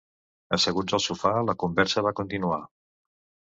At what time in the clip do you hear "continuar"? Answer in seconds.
2.21-2.59